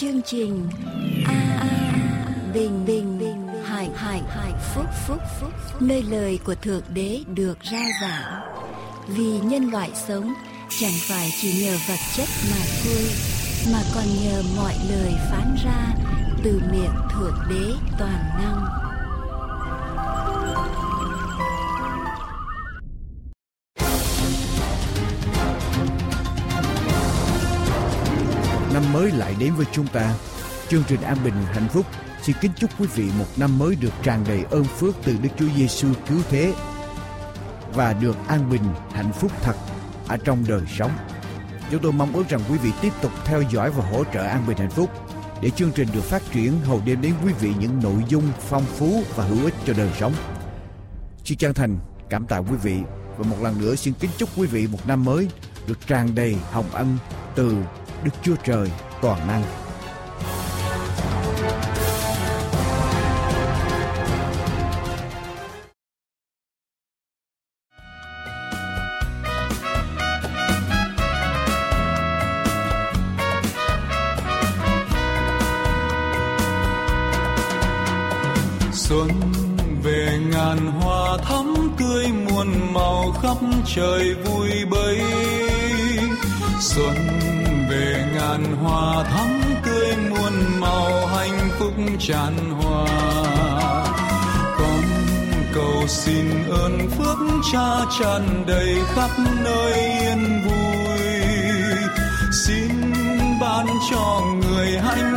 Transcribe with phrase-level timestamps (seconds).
[0.00, 0.68] chương trình
[1.26, 1.96] a a
[2.54, 5.50] bình bình bình hải hải hải phúc phúc phúc.
[5.80, 8.40] Nơi lời của thượng đế được ra giảng.
[9.08, 10.34] Vì nhân loại sống,
[10.80, 13.04] chẳng phải chỉ nhờ vật chất mà thôi,
[13.72, 15.94] mà còn nhờ mọi lời phán ra
[16.44, 18.87] từ miệng thượng đế toàn năng.
[28.98, 30.14] Mới lại đến với chúng ta.
[30.68, 31.86] Chương trình An Bình Hạnh Phúc
[32.22, 35.28] xin kính chúc quý vị một năm mới được tràn đầy ơn phước từ Đức
[35.38, 36.54] Chúa Giêsu cứu thế
[37.74, 38.62] và được an bình,
[38.92, 39.56] hạnh phúc thật
[40.08, 40.90] ở trong đời sống.
[41.70, 44.44] Chúng tôi mong ước rằng quý vị tiếp tục theo dõi và hỗ trợ An
[44.46, 44.90] Bình Hạnh Phúc
[45.42, 48.64] để chương trình được phát triển hầu đêm đến quý vị những nội dung phong
[48.64, 50.12] phú và hữu ích cho đời sống.
[51.24, 51.78] Xin chân thành
[52.10, 52.78] cảm tạ quý vị
[53.18, 55.28] và một lần nữa xin kính chúc quý vị một năm mới
[55.66, 56.96] được tràn đầy hồng ân
[57.34, 57.56] từ
[58.04, 58.70] Đức Chúa Trời
[59.02, 59.42] toàn năng.
[78.72, 79.08] xuân
[79.82, 83.36] về ngàn hoa thắm tươi muôn màu khắp
[83.74, 84.37] trời vui
[92.08, 92.86] tràn hòa.
[94.58, 94.82] Con
[95.54, 97.18] cầu xin ơn phước
[97.52, 99.10] cha tràn đầy khắp
[99.44, 100.98] nơi yên vui.
[102.32, 102.70] Xin
[103.40, 105.14] ban cho người hạnh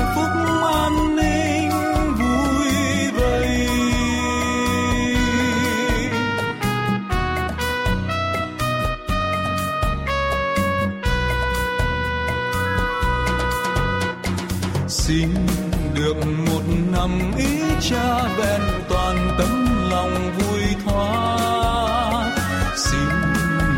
[17.92, 22.36] cha vẹn toàn tấm lòng vui thoát
[22.76, 23.10] xin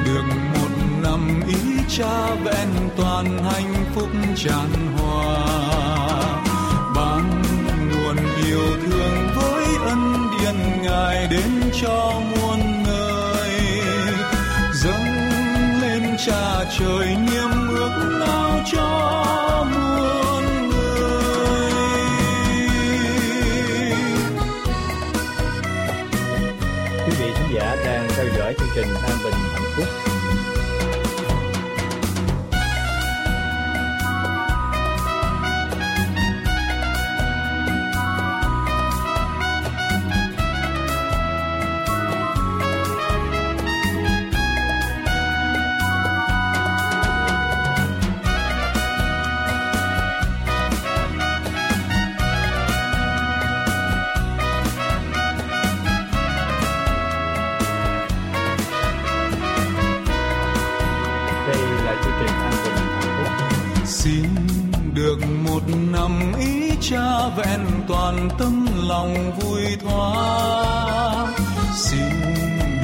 [0.06, 0.70] được một
[1.04, 1.56] năm ý
[1.98, 5.36] cha vẹn toàn hạnh phúc tràn hòa.
[6.96, 7.42] Ban
[7.92, 13.60] nguồn yêu thương với ân điển ngài đến cho muôn nơi
[14.74, 15.06] dâng
[15.82, 17.16] lên cha trời
[28.76, 29.43] theo dõi chương
[68.88, 71.34] lòng vui thoáng
[71.76, 72.10] xin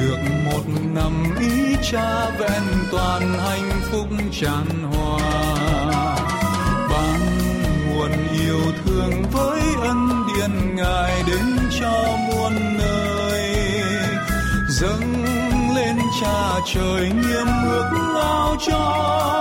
[0.00, 0.62] được một
[0.94, 2.62] năm ý cha vẹn
[2.92, 6.16] toàn hạnh phúc tràn hòa.
[6.90, 7.20] Bằng
[7.88, 13.54] nguồn yêu thương với ân điển ngài đến cho muôn nơi.
[14.68, 15.24] Dâng
[15.74, 17.90] lên cha trời niềm ước
[18.22, 19.39] ao cho.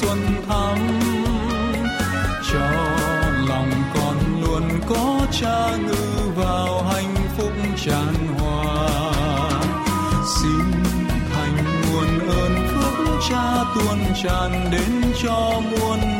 [0.00, 0.18] Xuân
[0.48, 0.78] thắm
[2.52, 2.70] cho
[3.48, 7.52] lòng con luôn có cha ngự vào hạnh phúc
[7.84, 9.10] tràn hòa
[10.40, 10.82] xin
[11.32, 16.13] thành nguồn ơn phước cha tuôn tràn đến cho muôn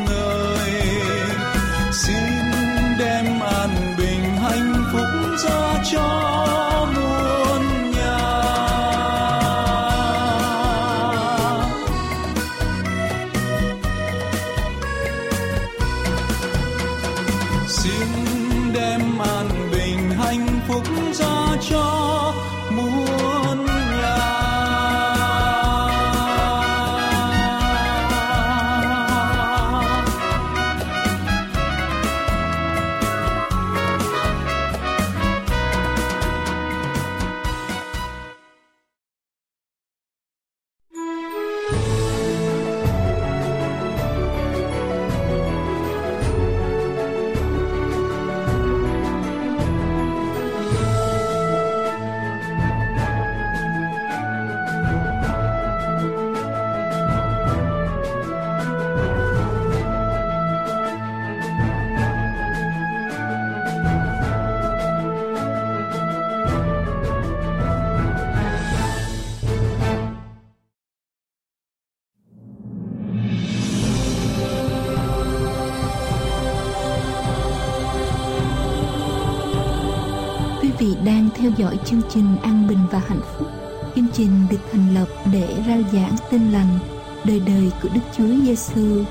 [81.45, 83.47] theo dõi chương trình An Bình và Hạnh Phúc.
[83.95, 86.79] Chương trình được thành lập để rao giảng tin lành,
[87.25, 89.03] đời đời của Đức Chúa Giêsu.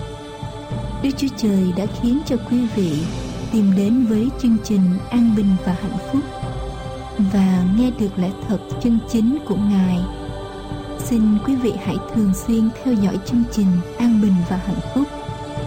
[1.02, 3.02] Đức Chúa Trời đã khiến cho quý vị
[3.52, 6.20] tìm đến với chương trình An Bình và Hạnh Phúc
[7.32, 9.98] và nghe được lẽ thật chân chính của Ngài.
[10.98, 15.08] Xin quý vị hãy thường xuyên theo dõi chương trình An Bình và Hạnh Phúc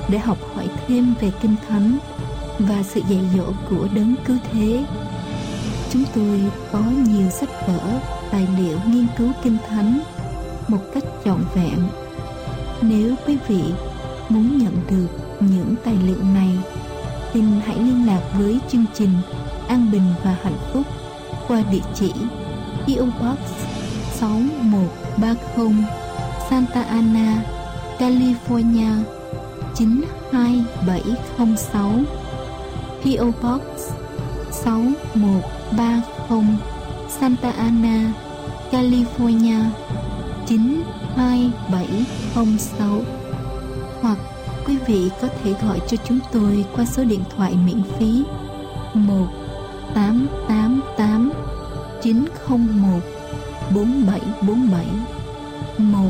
[0.09, 1.97] để học hỏi thêm về Kinh Thánh
[2.59, 4.85] và sự dạy dỗ của đấng cứu thế.
[5.97, 7.79] Chúng tôi có nhiều sách vở,
[8.31, 9.99] tài liệu nghiên cứu Kinh Thánh
[10.67, 11.79] một cách trọn vẹn.
[12.81, 13.63] Nếu quý vị
[14.29, 15.07] muốn nhận được
[15.39, 16.49] những tài liệu này,
[17.33, 19.09] xin hãy liên lạc với chương trình
[19.67, 20.83] An Bình và Hạnh Phúc
[21.47, 22.11] qua địa chỉ
[22.87, 23.39] PO Box
[24.11, 25.73] 6130
[26.49, 27.43] Santa Ana,
[27.99, 28.91] California
[29.75, 31.91] 92706
[33.03, 33.61] PO Box
[34.51, 36.43] 6130 30
[37.09, 38.13] Santa Ana,
[38.71, 39.59] California
[40.47, 43.01] 92706
[44.01, 44.17] hoặc
[44.65, 48.23] quý vị có thể gọi cho chúng tôi qua số điện thoại miễn phí.
[48.93, 49.27] 1
[49.93, 51.31] 888
[52.01, 52.99] 901
[53.75, 54.85] 4747
[55.77, 56.09] 1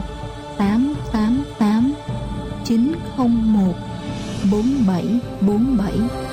[0.57, 1.94] 888
[2.63, 3.74] 901
[4.51, 6.26] 4747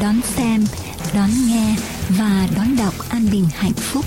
[0.00, 0.64] đón xem,
[1.14, 1.76] đón nghe
[2.08, 4.04] và đón đọc An Bình Hạnh Phúc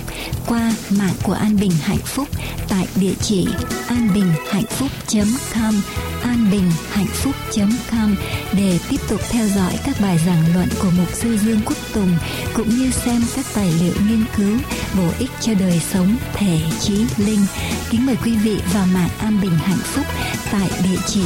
[0.47, 2.27] qua mạng của An Bình Hạnh Phúc
[2.69, 3.47] tại địa chỉ
[3.87, 5.81] anbinhhạnhphúc.com
[6.23, 8.15] anbinhhạnhphúc.com
[8.57, 12.17] để tiếp tục theo dõi các bài giảng luận của mục sư Dương Quốc Tùng
[12.53, 14.57] cũng như xem các tài liệu nghiên cứu
[14.97, 17.45] bổ ích cho đời sống thể trí linh.
[17.89, 20.05] Kính mời quý vị vào mạng An Bình Hạnh Phúc
[20.51, 21.23] tại địa chỉ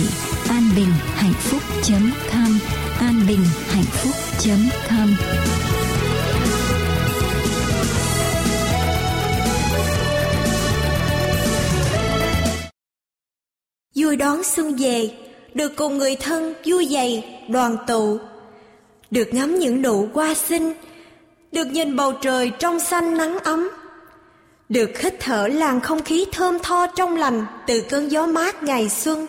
[0.49, 5.15] anbinhhạnhphúc.com anbinhhạnhphúc.com
[13.95, 15.11] vui đón xuân về,
[15.53, 18.17] được cùng người thân vui dày, đoàn tụ.
[19.11, 20.73] Được ngắm những nụ hoa xinh,
[21.51, 23.69] được nhìn bầu trời trong xanh nắng ấm.
[24.69, 28.89] Được hít thở làn không khí thơm tho trong lành từ cơn gió mát ngày
[28.89, 29.27] xuân.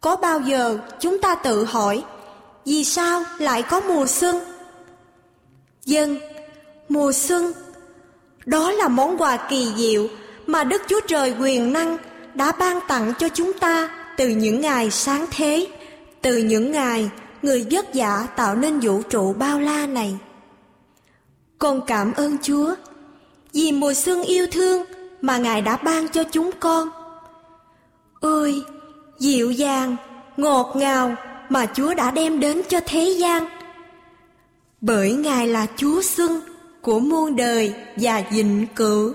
[0.00, 2.02] Có bao giờ chúng ta tự hỏi
[2.64, 4.40] vì sao lại có mùa xuân?
[5.84, 6.18] Dân,
[6.88, 7.52] mùa xuân,
[8.46, 10.08] đó là món quà kỳ diệu
[10.46, 11.98] mà đức chúa trời quyền năng
[12.34, 15.66] đã ban tặng cho chúng ta từ những ngày sáng thế,
[16.22, 17.10] từ những ngày
[17.42, 20.16] người vất vả tạo nên vũ trụ bao la này.
[21.58, 22.74] Con cảm ơn chúa
[23.52, 24.84] vì mùa xuân yêu thương
[25.20, 26.88] mà ngài đã ban cho chúng con.
[28.20, 28.62] Ơi
[29.18, 29.96] dịu dàng,
[30.36, 31.16] ngọt ngào
[31.52, 33.46] mà chúa đã đem đến cho thế gian.
[34.80, 36.40] Bởi ngài là chúa xưng
[36.80, 39.14] của muôn đời và vĩnh cửu.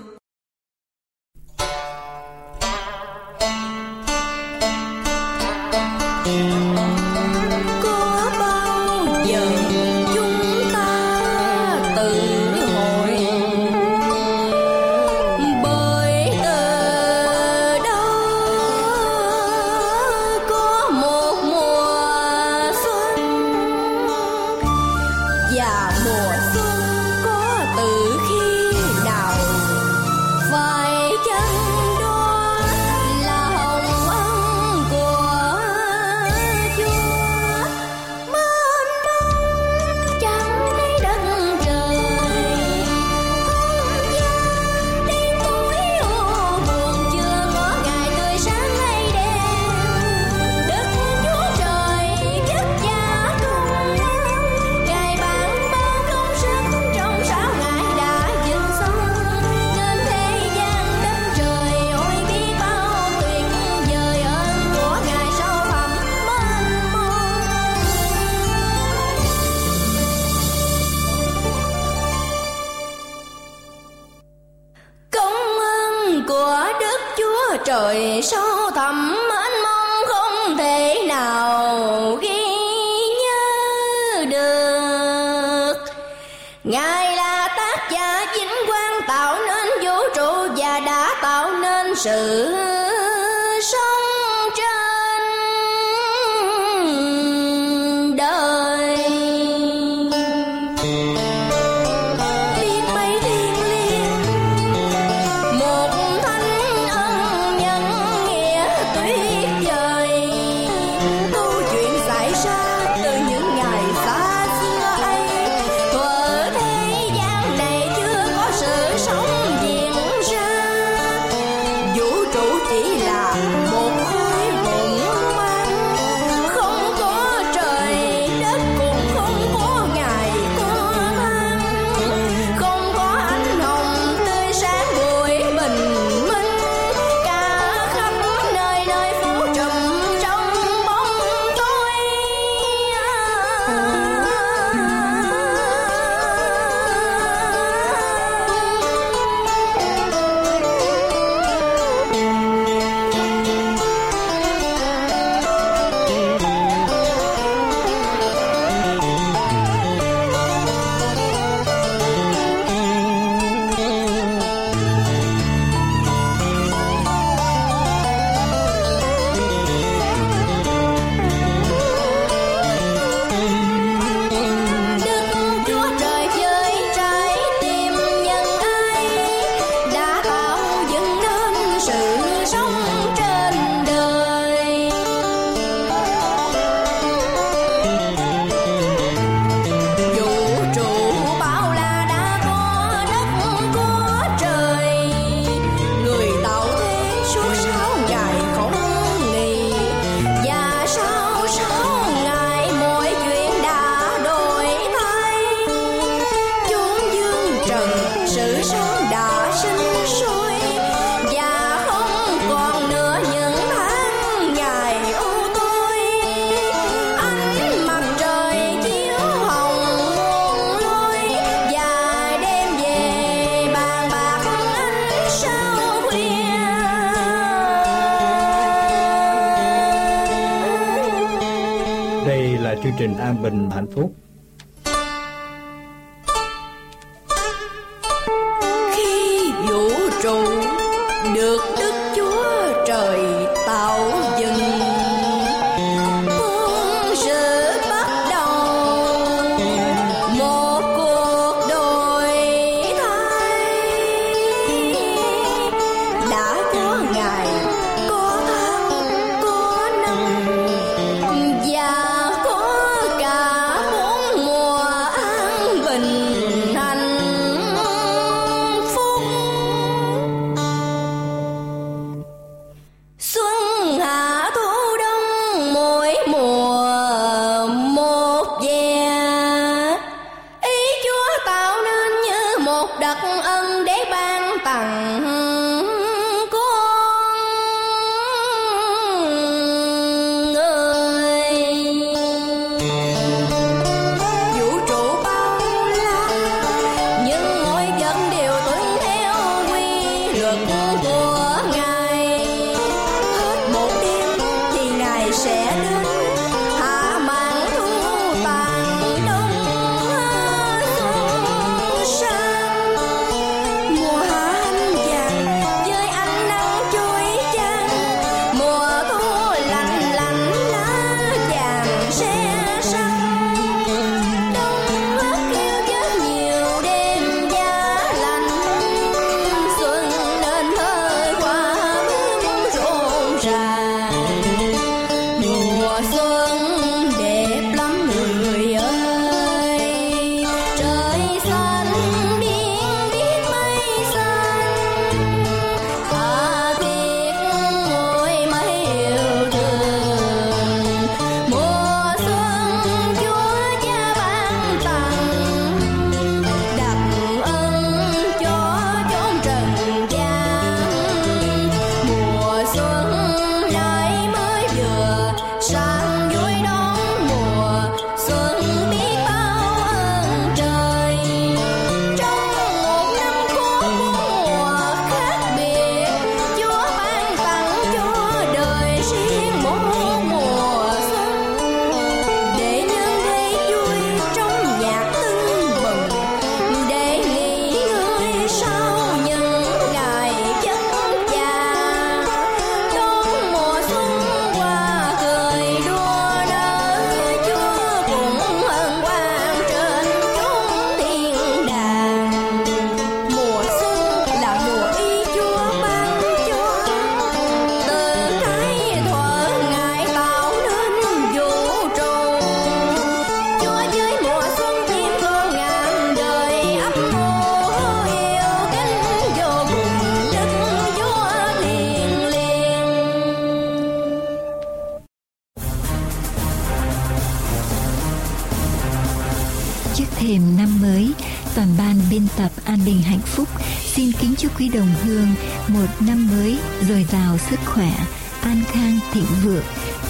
[232.98, 234.12] Trình An Bình Hạnh Phúc.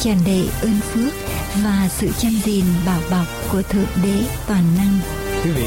[0.00, 1.12] Tràn đầy ơn phước
[1.64, 4.98] và sự chăm gìn bảo bọc của Thượng Đế toàn năng.
[5.44, 5.66] Quý vị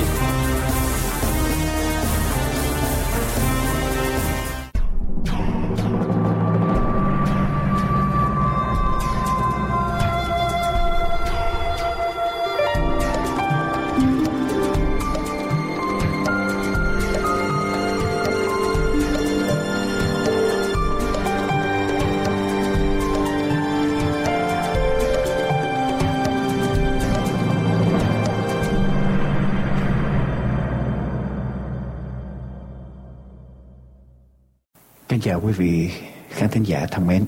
[35.41, 35.91] chào quý vị
[36.29, 37.25] khán thính giả thân mến.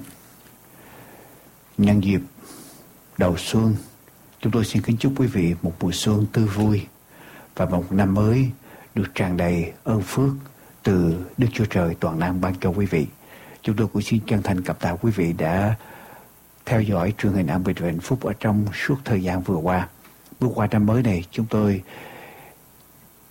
[1.78, 2.22] Nhân dịp
[3.18, 3.76] đầu xuân,
[4.40, 6.88] chúng tôi xin kính chúc quý vị một mùa xuân tươi vui
[7.56, 8.50] và một năm mới
[8.96, 10.30] được tràn đầy ơn phước
[10.84, 13.06] từ Đức Chúa Trời toàn năng ban cho quý vị.
[13.62, 15.76] Chúng tôi cũng xin chân thành cảm tạ quý vị đã
[16.66, 19.88] theo dõi truyền hình An Bình Hạnh Phúc ở trong suốt thời gian vừa qua.
[20.40, 21.82] Bước qua năm mới này, chúng tôi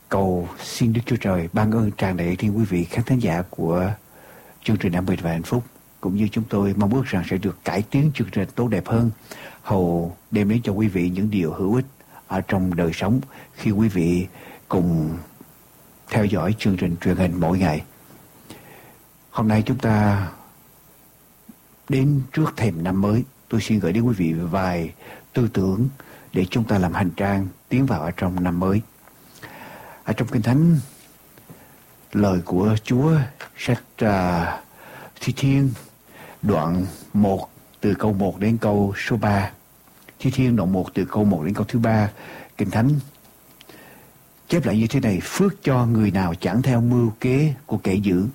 [0.09, 3.43] cầu xin Đức Chúa Trời ban ơn tràn đầy trên quý vị khán thính giả
[3.51, 3.93] của
[4.65, 5.65] chương trình An Bình và Hạnh Phúc
[6.01, 8.87] cũng như chúng tôi mong ước rằng sẽ được cải tiến chương trình tốt đẹp
[8.87, 9.11] hơn
[9.63, 11.85] hầu đem đến cho quý vị những điều hữu ích
[12.29, 13.21] ở trong đời sống
[13.55, 14.27] khi quý vị
[14.69, 15.17] cùng
[16.09, 17.83] theo dõi chương trình truyền hình mỗi ngày.
[19.31, 20.29] Hôm nay chúng ta
[21.89, 24.93] đến trước thềm năm mới, tôi xin gửi đến quý vị vài
[25.33, 25.89] tư tưởng
[26.33, 28.81] để chúng ta làm hành trang tiến vào ở trong năm mới.
[30.05, 30.77] Ở trong Kinh Thánh,
[32.13, 33.19] lời của Chúa
[33.57, 34.09] sách uh,
[35.21, 35.71] Thi Thiên
[36.43, 37.49] đoạn 1
[37.81, 39.51] từ câu 1 đến câu số 3.
[40.19, 42.11] Thi Thiên đoạn 1 từ câu 1 đến câu thứ 3.
[42.57, 42.91] Kinh Thánh
[44.49, 45.21] chép lại như thế này.
[45.23, 48.27] Phước cho người nào chẳng theo mưu kế của kẻ dữ.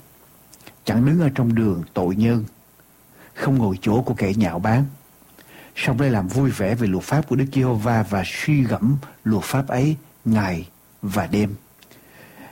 [0.85, 2.45] Chẳng đứng ở trong đường tội nhân.
[3.33, 4.85] Không ngồi chỗ của kẻ nhạo báng.
[5.75, 9.43] song lại làm vui vẻ về luật pháp của Đức Giê-hô-va và suy gẫm luật
[9.43, 10.67] pháp ấy ngày
[11.01, 11.55] và đêm.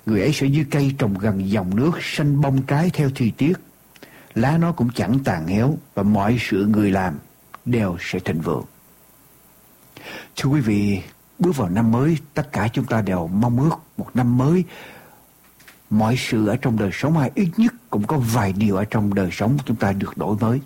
[0.05, 3.53] Người ấy sẽ như cây trồng gần dòng nước xanh bông trái theo thời tiết
[4.35, 7.19] lá nó cũng chẳng tàn héo và mọi sự người làm
[7.65, 8.65] đều sẽ thịnh vượng.
[10.35, 11.01] Thưa quý vị,
[11.39, 14.63] bước vào năm mới, tất cả chúng ta đều mong ước một năm mới
[15.89, 19.13] mọi sự ở trong đời sống ai ít nhất cũng có vài điều ở trong
[19.13, 20.61] đời sống chúng ta được đổi mới.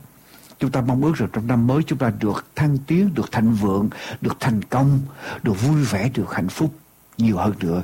[0.59, 3.51] Chúng ta mong ước rằng trong năm mới chúng ta được thăng tiến, được thành
[3.53, 3.89] vượng,
[4.21, 4.99] được thành công,
[5.43, 6.73] được vui vẻ, được hạnh phúc
[7.17, 7.83] nhiều hơn nữa.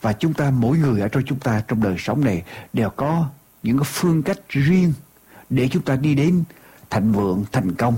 [0.00, 3.28] Và chúng ta mỗi người ở trong chúng ta trong đời sống này đều có
[3.62, 4.92] những cái phương cách riêng
[5.50, 6.44] để chúng ta đi đến
[6.90, 7.96] thành vượng, thành công.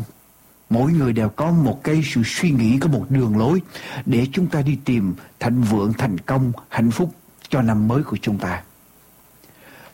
[0.71, 3.63] Mỗi người đều có một cái sự suy nghĩ, có một đường lối
[4.07, 7.15] để chúng ta đi tìm thành vượng, thành công, hạnh phúc
[7.49, 8.63] cho năm mới của chúng ta.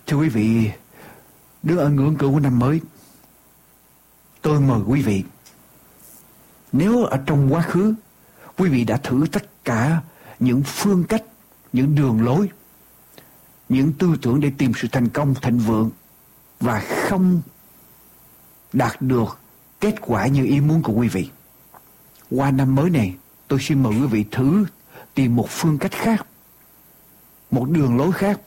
[0.06, 0.70] Thưa quý vị,
[1.62, 2.80] đứng ở ngưỡng cửa của năm mới,
[4.42, 5.24] tôi mời quý vị,
[6.72, 7.94] nếu ở trong quá khứ,
[8.58, 10.00] quý vị đã thử tất cả
[10.40, 11.22] những phương cách,
[11.74, 12.48] những đường lối
[13.68, 15.90] những tư tưởng để tìm sự thành công thịnh vượng
[16.60, 17.42] và không
[18.72, 19.38] đạt được
[19.80, 21.30] kết quả như ý muốn của quý vị.
[22.30, 23.14] Qua năm mới này,
[23.48, 24.64] tôi xin mời quý vị thử
[25.14, 26.26] tìm một phương cách khác,
[27.50, 28.40] một đường lối khác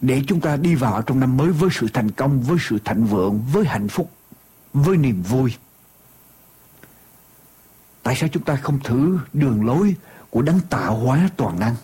[0.00, 3.04] để chúng ta đi vào trong năm mới với sự thành công, với sự thịnh
[3.04, 4.10] vượng, với hạnh phúc,
[4.72, 5.54] với niềm vui.
[8.02, 9.94] Tại sao chúng ta không thử đường lối
[10.30, 11.74] của đấng tạo hóa toàn năng?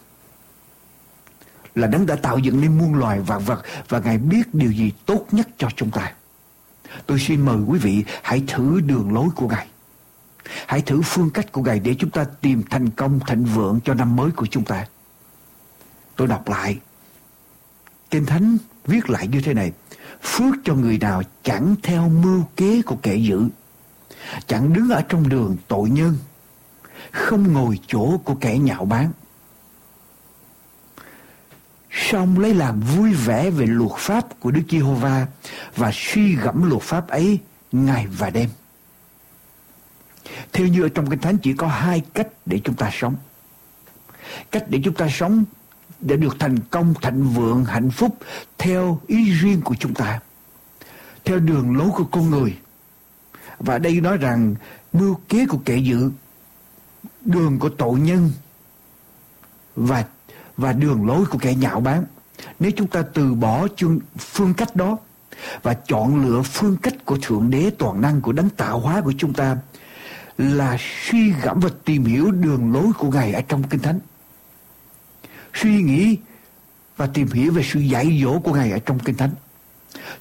[1.76, 4.92] là đấng đã tạo dựng nên muôn loài vạn vật và Ngài biết điều gì
[5.06, 6.12] tốt nhất cho chúng ta.
[7.06, 9.66] Tôi xin mời quý vị hãy thử đường lối của Ngài.
[10.66, 13.94] Hãy thử phương cách của Ngài để chúng ta tìm thành công, thịnh vượng cho
[13.94, 14.87] năm mới của chúng ta.
[16.16, 16.78] Tôi đọc lại.
[18.11, 19.72] Kinh Thánh viết lại như thế này.
[20.22, 23.48] Phước cho người nào chẳng theo mưu kế của kẻ dữ.
[24.46, 26.16] Chẳng đứng ở trong đường tội nhân.
[27.12, 29.12] Không ngồi chỗ của kẻ nhạo báng
[32.11, 35.27] xong lấy làm vui vẻ về luật pháp của Đức Giê-hô-va
[35.77, 37.38] và suy gẫm luật pháp ấy
[37.73, 38.49] ngày và đêm.
[40.53, 43.16] Theo như ở trong Kinh Thánh chỉ có hai cách để chúng ta sống.
[44.51, 45.45] Cách để chúng ta sống
[46.01, 48.19] để được thành công, thịnh vượng, hạnh phúc
[48.59, 50.21] theo ý riêng của chúng ta.
[51.25, 52.57] Theo đường lối của con người.
[53.59, 54.55] Và đây nói rằng
[54.92, 56.11] mưu kế của kẻ dự
[57.26, 58.30] đường của tội nhân
[59.76, 60.04] và
[60.56, 62.04] và đường lối của kẻ nhạo báng.
[62.60, 64.98] Nếu chúng ta từ bỏ chương, phương cách đó
[65.62, 69.12] và chọn lựa phương cách của Thượng Đế toàn năng của đấng tạo hóa của
[69.18, 69.56] chúng ta
[70.38, 74.00] là suy gẫm và tìm hiểu đường lối của Ngài ở trong Kinh Thánh.
[75.54, 76.16] Suy nghĩ
[76.96, 79.30] và tìm hiểu về sự dạy dỗ của Ngài ở trong Kinh Thánh.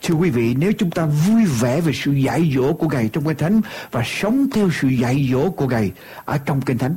[0.02, 3.24] Thưa quý vị, nếu chúng ta vui vẻ về sự dạy dỗ của Ngài trong
[3.28, 3.62] Kinh Thánh
[3.92, 5.92] và sống theo sự dạy dỗ của Ngài
[6.26, 6.96] ở trong Kinh Thánh,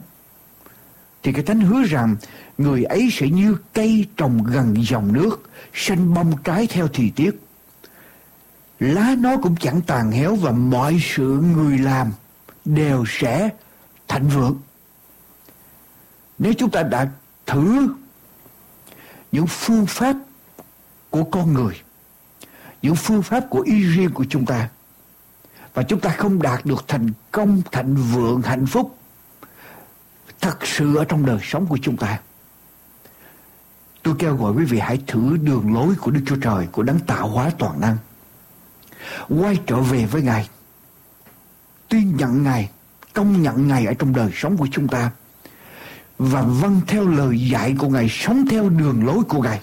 [1.23, 2.17] thì cái Thánh hứa rằng
[2.59, 7.31] người ấy sẽ như cây trồng gần dòng nước, xanh bông trái theo thì tiết.
[8.81, 12.13] Lá nó cũng chẳng tàn héo và mọi sự người làm
[12.65, 13.51] đều sẽ
[14.09, 14.59] thịnh vượng.
[16.39, 17.09] Nếu chúng ta đã
[17.47, 17.89] thử
[19.33, 20.17] những phương pháp
[21.11, 21.75] của con người,
[22.83, 24.69] những phương pháp của ý riêng của chúng ta,
[25.75, 28.99] và chúng ta không đạt được thành công, thịnh vượng, hạnh phúc
[30.41, 32.21] thật sự ở trong đời sống của chúng ta.
[34.03, 37.01] Tôi kêu gọi quý vị hãy thử đường lối của Đức Chúa Trời, của đấng
[37.01, 37.97] tạo hóa toàn năng.
[39.29, 40.49] Quay trở về với Ngài.
[41.89, 42.71] Tuyên nhận Ngài,
[43.13, 45.11] công nhận Ngài ở trong đời sống của chúng ta.
[46.19, 49.61] Và vâng theo lời dạy của Ngài, sống theo đường lối của Ngài.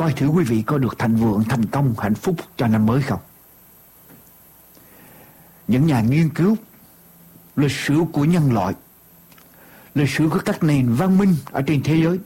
[0.00, 3.02] Coi thử quý vị có được thành vượng, thành công, hạnh phúc cho năm mới
[3.02, 3.20] không?
[5.68, 6.56] Những nhà nghiên cứu
[7.56, 8.74] lịch sử của nhân loại
[9.94, 12.18] lịch sử của các nền văn minh ở trên thế giới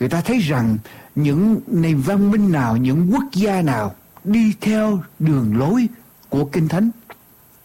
[0.00, 0.78] người ta thấy rằng
[1.14, 5.88] những nền văn minh nào những quốc gia nào đi theo đường lối
[6.28, 6.90] của kinh thánh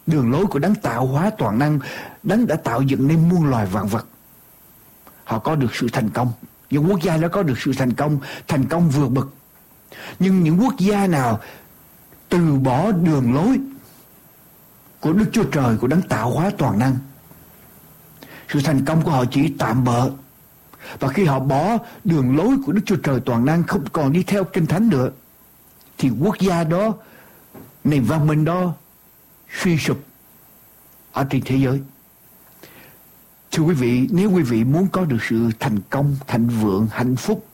[0.08, 1.80] đường lối của đấng tạo hóa toàn năng
[2.24, 4.08] đấng đã tạo dựng nên muôn loài vạn vật
[5.24, 6.32] họ có được sự thành công
[6.70, 9.28] những quốc gia đã có được sự thành công thành công vượt bậc
[10.20, 11.40] nhưng những quốc gia nào
[12.30, 13.60] từ bỏ đường lối
[15.00, 16.96] của Đức Chúa Trời, của đấng tạo hóa toàn năng.
[18.50, 20.10] Sự thành công của họ chỉ tạm bợ.
[21.00, 24.24] Và khi họ bỏ đường lối của Đức Chúa Trời toàn năng không còn đi
[24.24, 25.10] theo kinh thánh nữa,
[25.98, 26.94] thì quốc gia đó,
[27.84, 28.74] nền văn minh đó
[29.62, 30.00] suy sụp
[31.12, 31.82] ở trên thế giới.
[33.60, 37.16] Thưa quý vị, nếu quý vị muốn có được sự thành công, thịnh vượng, hạnh
[37.16, 37.48] phúc,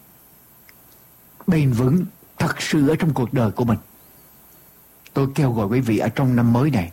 [1.48, 2.06] bền vững,
[2.40, 3.78] thật sự ở trong cuộc đời của mình,
[5.14, 6.92] tôi kêu gọi quý vị ở trong năm mới này,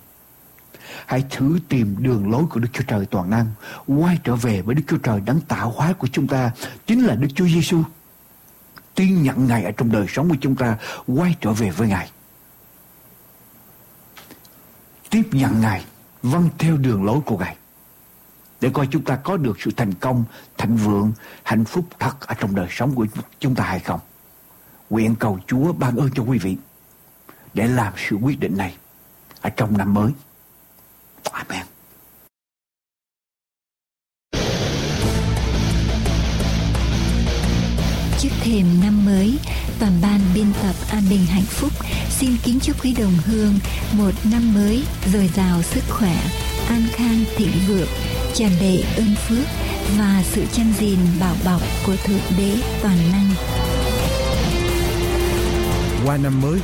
[1.06, 3.46] hãy thử tìm đường lối của Đức Chúa Trời toàn năng,
[3.86, 6.50] quay trở về với Đức Chúa Trời đấng tạo hóa của chúng ta,
[6.86, 7.82] chính là Đức Chúa Giêsu.
[8.94, 12.10] Tin nhận Ngài ở trong đời sống của chúng ta, quay trở về với Ngài.
[15.10, 15.84] Tiếp nhận Ngài,
[16.22, 17.56] vâng theo đường lối của Ngài
[18.62, 20.24] để coi chúng ta có được sự thành công,
[20.58, 23.06] thịnh vượng, hạnh phúc thật ở trong đời sống của
[23.40, 24.00] chúng ta hay không.
[24.90, 26.56] Nguyện cầu Chúa ban ơn cho quý vị
[27.54, 28.76] để làm sự quyết định này
[29.40, 30.12] ở trong năm mới.
[31.32, 31.66] Amen.
[38.18, 39.38] Trước thềm năm mới,
[39.78, 41.72] toàn ban biên tập An Bình Hạnh Phúc
[42.10, 43.54] xin kính chúc quý đồng hương
[43.92, 46.16] một năm mới dồi dào sức khỏe,
[46.68, 47.88] an khang thịnh vượng
[48.34, 49.46] tràn đầy ơn phước
[49.98, 53.30] và sự chăm gìn bảo bọc của Thượng Đế toàn năng.
[56.06, 56.58] Qua năm mới,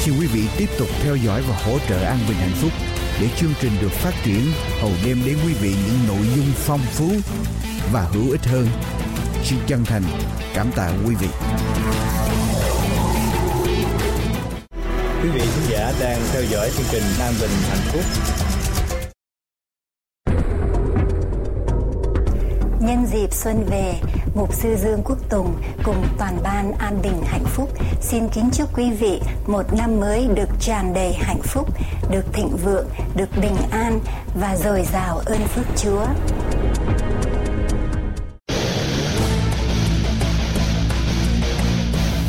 [0.00, 2.72] xin quý vị tiếp tục theo dõi và hỗ trợ An Bình Hạnh Phúc
[3.20, 6.80] để chương trình được phát triển hầu đem đến quý vị những nội dung phong
[6.80, 7.10] phú
[7.92, 8.68] và hữu ích hơn.
[9.44, 10.02] Xin chân thành
[10.54, 11.28] cảm tạ quý vị.
[15.22, 18.04] Quý vị khán giả đang theo dõi chương trình An Bình Hạnh Phúc
[22.88, 23.94] Nhân dịp xuân về,
[24.34, 27.70] Mục sư Dương Quốc Tùng cùng toàn ban An Bình Hạnh Phúc
[28.00, 31.68] xin kính chúc quý vị một năm mới được tràn đầy hạnh phúc,
[32.10, 34.00] được thịnh vượng, được bình an
[34.40, 36.06] và dồi dào ơn phước Chúa.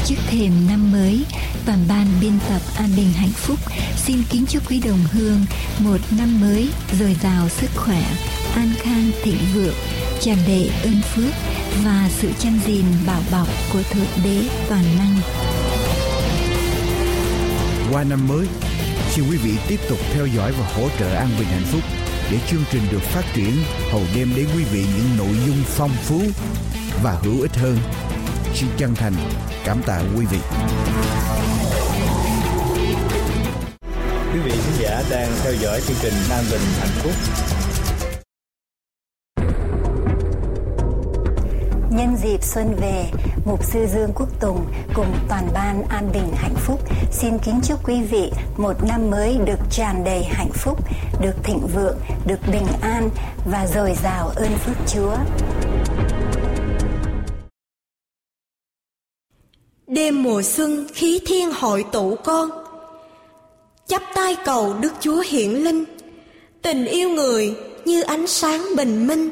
[0.06, 1.26] Trước thềm năm mới,
[1.70, 3.60] toàn ban biên tập An Bình Hạnh Phúc
[3.98, 5.46] xin kính chúc quý đồng hương
[5.80, 8.04] một năm mới dồi dào sức khỏe,
[8.56, 9.74] an khang thịnh vượng,
[10.22, 11.34] tràn đầy ơn phước
[11.84, 15.16] và sự chăm gìn bảo bọc của Thượng Đế toàn năng.
[17.92, 18.48] Qua năm mới,
[19.12, 21.82] xin quý vị tiếp tục theo dõi và hỗ trợ An Bình Hạnh Phúc
[22.32, 23.54] để chương trình được phát triển
[23.92, 26.22] hầu đem đến quý vị những nội dung phong phú
[27.04, 27.78] và hữu ích hơn.
[28.56, 29.14] Xin chân thành
[29.66, 30.40] cảm tạ quý vị.
[34.34, 37.12] Quý vị khán giả đang theo dõi chương trình An Bình Hạnh Phúc
[41.92, 43.06] Nhân dịp xuân về,
[43.46, 46.80] Mục sư Dương Quốc Tùng cùng toàn ban An Bình Hạnh Phúc
[47.12, 50.80] xin kính chúc quý vị một năm mới được tràn đầy hạnh phúc,
[51.22, 53.10] được thịnh vượng, được bình an
[53.46, 55.16] và dồi dào ơn phước Chúa.
[59.88, 62.59] Đêm mùa xuân khí thiên hội tụ con
[63.90, 65.86] Chắp tay cầu Đức Chúa hiển linh.
[66.62, 69.30] Tình yêu người như ánh sáng bình minh,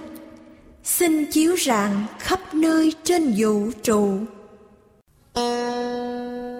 [0.84, 4.18] xin chiếu rạng khắp nơi trên vũ trụ.
[5.36, 6.57] thính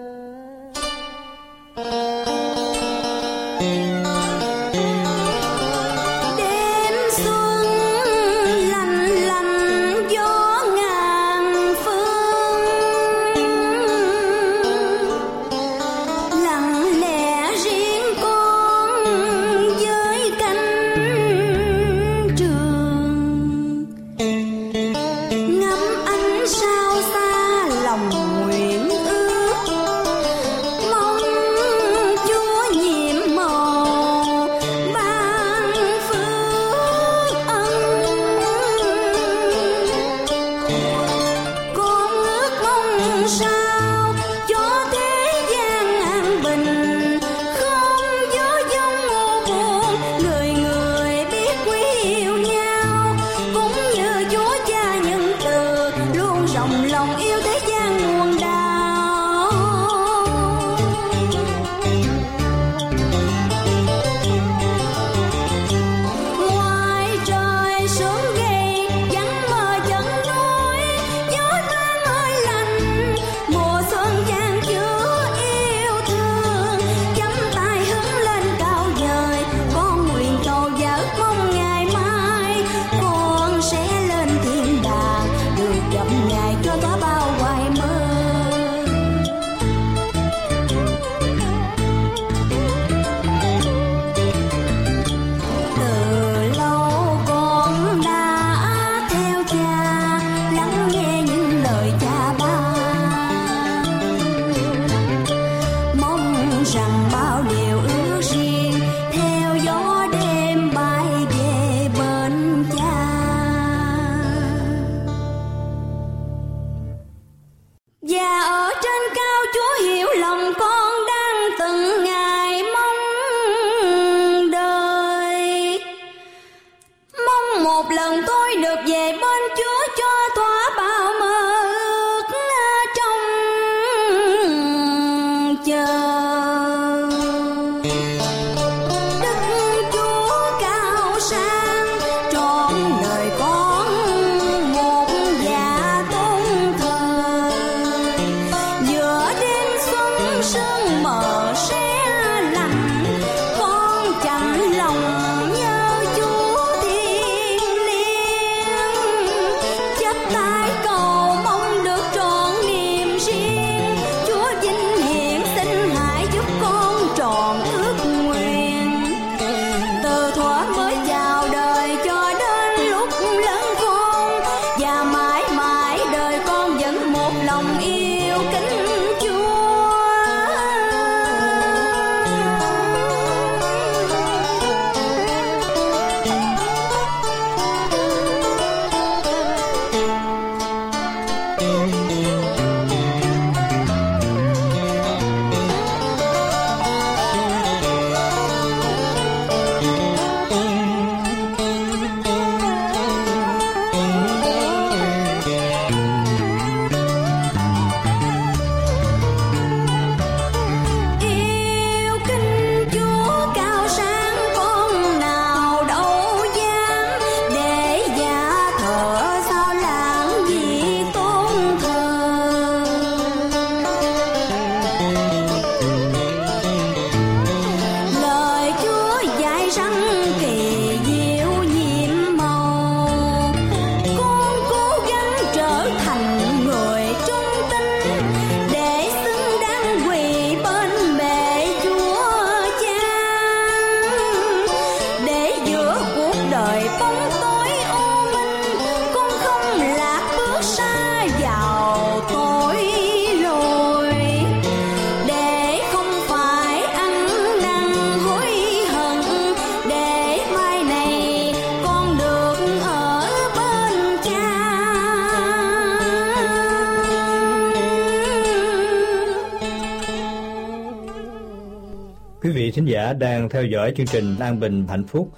[273.48, 275.32] đang theo dõi chương trình An Bình Hạnh Phúc.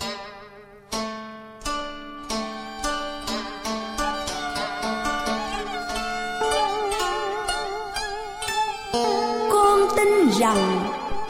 [9.53, 10.09] Con tin
[10.41, 10.85] rằng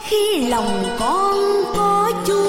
[0.07, 1.35] khi lòng con
[1.75, 2.40] có Chúa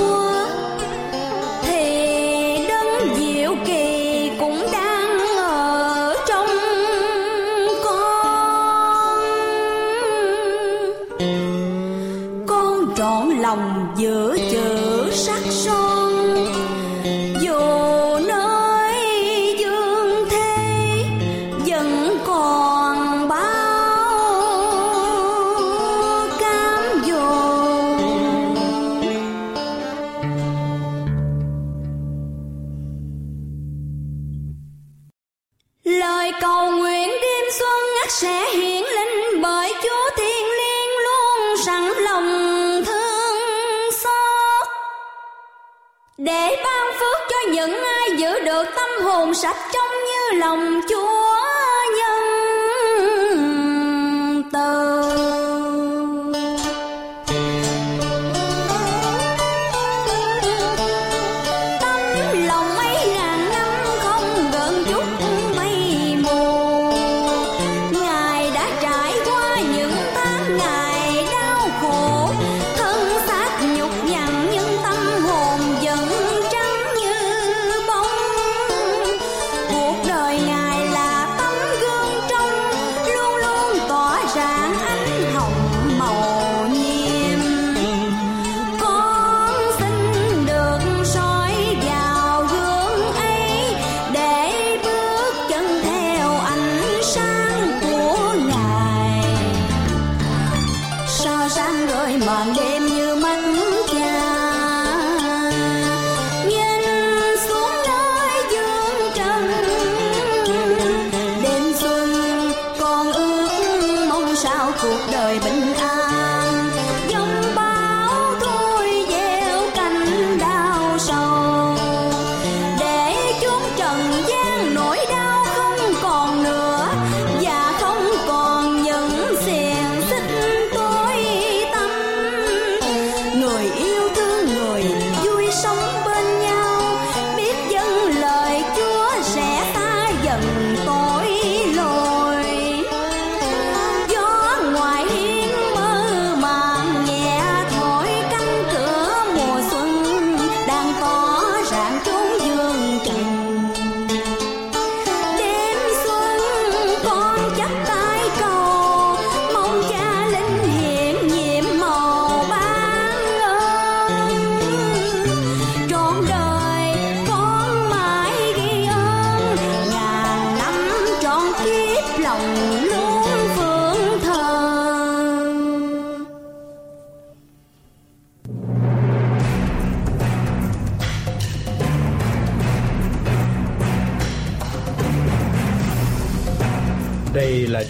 [49.35, 51.12] sạch trong như lòng Chúa.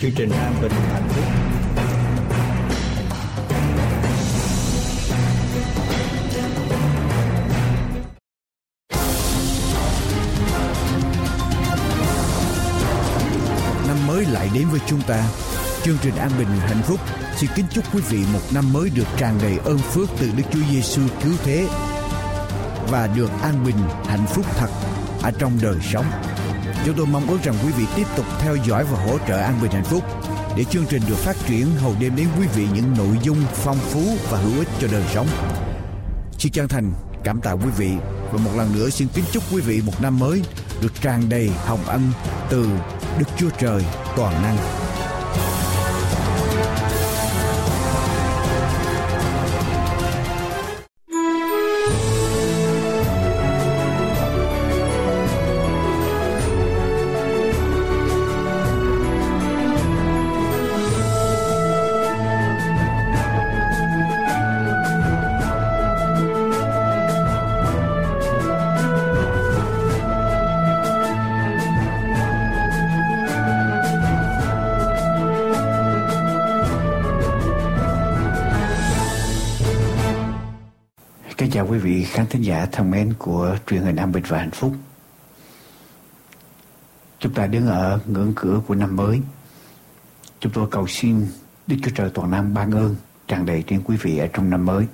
[0.02, 1.24] Chương trình An Bình Hạnh Phúc.
[13.88, 15.24] Năm mới lại đến với chúng ta.
[15.82, 17.00] Chương trình An Bình Hạnh Phúc
[17.36, 20.44] xin kính chúc quý vị một năm mới được tràn đầy ơn phước từ Đức
[20.52, 21.66] Chúa Giêsu cứu thế
[22.90, 24.68] và được an bình, hạnh phúc thật
[25.22, 26.06] ở trong đời sống.
[26.86, 29.58] Chúng tôi mong ước rằng quý vị tiếp tục theo dõi và hỗ trợ An
[29.62, 30.04] Bình Hạnh Phúc
[30.56, 33.76] để chương trình được phát triển hầu đêm đến quý vị những nội dung phong
[33.76, 35.26] phú và hữu ích cho đời sống.
[36.38, 36.92] Xin chân thành
[37.24, 37.90] cảm tạ quý vị
[38.32, 40.42] và một lần nữa xin kính chúc quý vị một năm mới
[40.82, 42.02] được tràn đầy hồng ân
[42.50, 42.66] từ
[43.18, 43.84] Đức Chúa Trời
[44.16, 44.81] toàn năng.
[81.72, 84.72] Quý vị khán thính giả thân mến của truyền hình An Bình và Hạnh Phúc.
[87.18, 89.20] Chúng ta đứng ở ngưỡng cửa của năm mới.
[90.40, 91.26] Chúng tôi cầu xin
[91.66, 92.96] Đức Chúa Trời toàn năng ban ơn,
[93.28, 94.86] tràn đầy trên quý vị ở trong năm mới.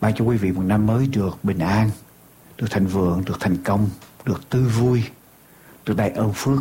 [0.00, 1.90] ban cho quý vị một năm mới được bình an,
[2.56, 3.88] được thành vượng, được thành công,
[4.24, 5.04] được tươi vui,
[5.86, 6.60] được đại ơn phước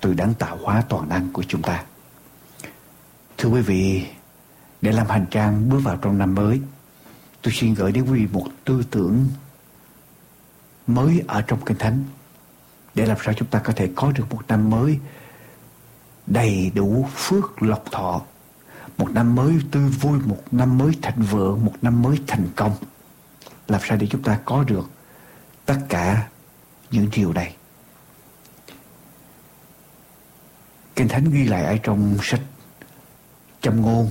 [0.00, 1.84] từ đấng tạo hóa toàn năng của chúng ta
[3.38, 4.06] thưa quý vị,
[4.80, 6.60] để làm hành trang bước vào trong năm mới
[7.42, 9.26] tôi xin gửi đến quý vị một tư tưởng
[10.86, 12.04] mới ở trong kinh thánh,
[12.94, 14.98] để làm sao chúng ta có thể có được một năm mới
[16.26, 18.22] đầy đủ phước lộc thọ,
[18.98, 22.76] một năm mới tươi vui, một năm mới thịnh vượng, một năm mới thành công.
[23.68, 24.90] Làm sao để chúng ta có được
[25.66, 26.28] tất cả
[26.90, 27.56] những điều này?
[30.96, 32.40] Kinh thánh ghi lại ở trong sách
[33.60, 34.10] châm ngôn,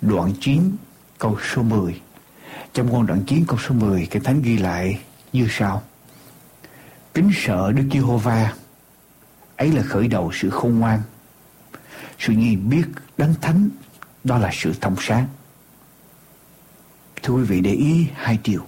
[0.00, 0.76] đoạn 9
[1.18, 2.00] câu số 10
[2.74, 5.00] trong ngôn đoạn chiến câu số 10 kinh thánh ghi lại
[5.32, 5.82] như sau.
[7.14, 8.52] Kính sợ Đức Giê-hô-va,
[9.56, 11.02] ấy là khởi đầu sự khôn ngoan.
[12.18, 12.84] Sự nhìn biết
[13.18, 13.68] đấng thánh,
[14.24, 15.26] đó là sự thông sáng.
[17.22, 18.66] Thưa quý vị, để ý hai điều.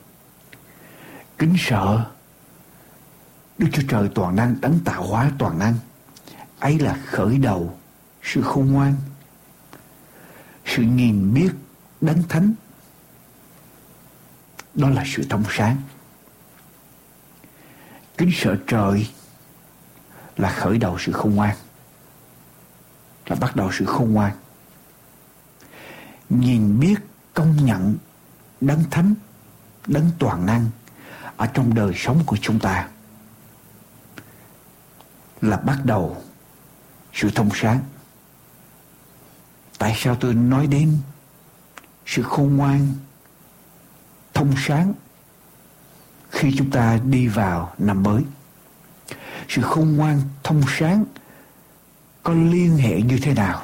[1.38, 2.04] Kính sợ
[3.58, 5.74] Đức Chúa Trời toàn năng, đấng tạo hóa toàn năng,
[6.58, 7.78] ấy là khởi đầu
[8.22, 8.94] sự khôn ngoan.
[10.66, 11.50] Sự nhìn biết
[12.00, 12.52] đấng thánh
[14.76, 15.76] đó là sự thông sáng.
[18.18, 19.08] Kính sợ trời
[20.36, 21.56] là khởi đầu sự khôn ngoan,
[23.26, 24.32] là bắt đầu sự khôn ngoan.
[26.28, 26.94] Nhìn biết
[27.34, 27.96] công nhận
[28.60, 29.14] đấng thánh,
[29.86, 30.70] đấng toàn năng
[31.36, 32.88] ở trong đời sống của chúng ta
[35.40, 36.22] là bắt đầu
[37.12, 37.80] sự thông sáng.
[39.78, 40.98] Tại sao tôi nói đến
[42.06, 42.94] sự khôn ngoan
[44.36, 44.92] thông sáng
[46.30, 48.22] khi chúng ta đi vào năm mới.
[49.48, 51.04] Sự khôn ngoan thông sáng
[52.22, 53.62] có liên hệ như thế nào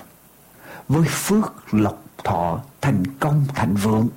[0.89, 4.09] với phước lộc thọ thành công thành vượng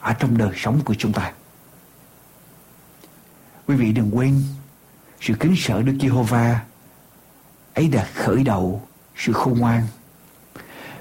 [0.00, 1.32] ở trong đời sống của chúng ta?
[3.66, 4.42] Quý vị đừng quên,
[5.20, 6.60] sự kính sợ Đức Giê-hô-va
[7.74, 8.82] ấy đã khởi đầu
[9.16, 9.82] sự khôn ngoan.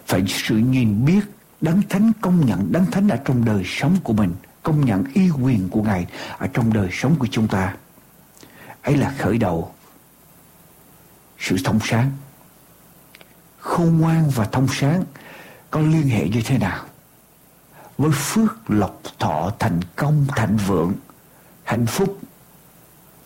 [0.06, 4.14] Phải sự nhìn biết đấng thánh công nhận, đấng thánh ở trong đời sống của
[4.14, 7.76] mình, công nhận y quyền của ngài ở trong đời sống của chúng ta.
[8.82, 9.74] Ấy là khởi đầu
[11.40, 12.12] sự thông sáng.
[13.60, 15.04] Khôn ngoan và thông sáng
[15.72, 16.86] có liên hệ như thế nào?
[17.98, 20.94] Với phước lộc thọ thành công, thành vượng,
[21.64, 22.20] hạnh phúc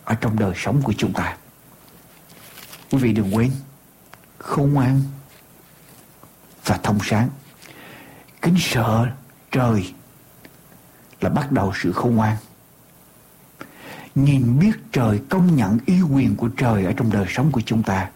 [0.04, 1.36] ở trong đời sống của chúng ta.
[2.90, 3.50] Quý vị đừng quên,
[4.38, 5.02] khôn ngoan
[6.64, 7.28] và thông sáng
[8.42, 9.06] kính sợ
[9.50, 9.94] trời
[11.20, 12.36] là bắt đầu sự khôn ngoan.
[14.14, 17.82] Nhìn biết trời công nhận ý quyền của trời ở trong đời sống của chúng
[17.82, 18.10] ta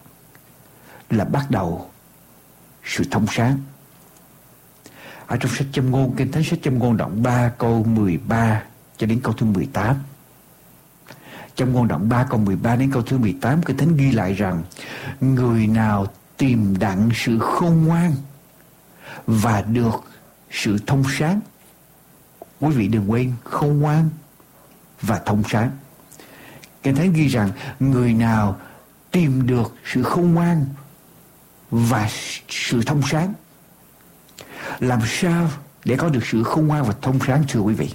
[1.09, 1.89] là bắt đầu
[2.83, 3.59] sự thông sáng.
[5.27, 8.63] Ở trong sách châm ngôn, kinh thánh sách châm ngôn đoạn 3 câu 13
[8.97, 9.95] cho đến câu thứ 18
[11.55, 14.63] trong ngôn đoạn 3 câu 13 đến câu thứ 18 Kinh Thánh ghi lại rằng,
[15.21, 16.07] Người nào
[16.37, 18.13] tìm đặng sự khôn ngoan
[19.27, 20.03] Và được
[20.55, 21.39] sự thông sáng.
[22.59, 24.09] Quý vị đừng quên khôn ngoan
[25.01, 25.71] và thông sáng.
[26.83, 27.49] Kinh Thánh ghi rằng
[27.79, 28.59] Người nào
[29.11, 30.65] tìm được sự khôn ngoan
[31.71, 32.09] Và
[32.49, 33.33] sự thông sáng,
[34.79, 35.49] Làm sao
[35.85, 37.89] để có được sự khôn ngoan và thông sáng, thưa quý vị?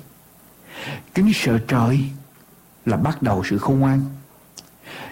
[1.14, 2.04] Kính sợ trời
[2.86, 4.00] là bắt đầu sự khôn ngoan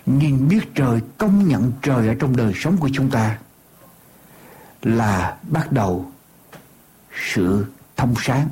[0.07, 3.39] nhìn biết trời, công nhận trời ở trong đời sống của chúng ta
[4.83, 6.13] là bắt đầu
[7.33, 7.67] sự
[7.97, 8.49] thông sáng.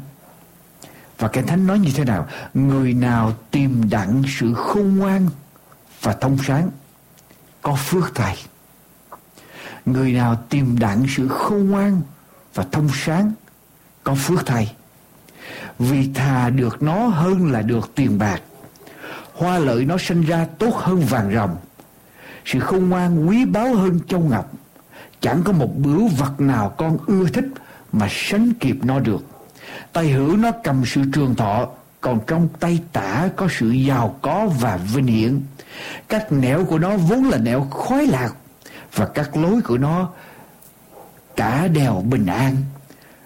[1.18, 2.26] Và cái thánh nói như thế nào?
[2.54, 5.28] Người nào tìm đặng sự khôn ngoan
[6.02, 6.70] và thông sáng,
[7.62, 8.36] có phước thầy.
[9.86, 12.00] Người nào tìm đặng sự khôn ngoan
[12.54, 13.32] và thông sáng,
[14.04, 14.70] có phước thầy.
[15.78, 18.40] Vì thà được nó hơn là được tiền bạc,
[19.34, 21.56] hoa lợi nó sinh ra tốt hơn vàng rồng
[22.44, 24.52] sự khôn ngoan quý báu hơn châu ngọc,
[25.20, 27.44] chẳng có một bửu vật nào con ưa thích
[27.98, 29.26] mà sánh kịp nó được.
[29.92, 31.68] Tay hữu nó cầm sự trường thọ,
[32.00, 35.40] còn trong tay tả có sự giàu có và vinh hiển.
[36.08, 38.30] Các nẻo của nó vốn là nẻo khói lạc,
[38.94, 40.10] và các lối của nó
[41.36, 42.56] cả đèo bình an.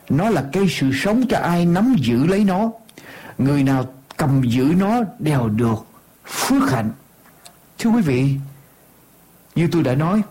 [0.09, 2.71] Nó là cây sự sống cho ai nắm giữ lấy nó.
[3.39, 3.85] Người nào
[4.17, 5.87] cầm giữ nó đều được
[6.27, 6.91] phước hạnh.
[7.79, 8.35] Thưa quý vị,
[9.55, 10.23] như tôi đã nói,